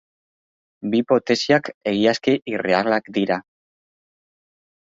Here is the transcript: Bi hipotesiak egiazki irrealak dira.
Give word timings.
Bi 0.93 1.01
hipotesiak 1.03 1.69
egiazki 1.93 2.35
irrealak 2.55 3.15
dira. 3.19 3.41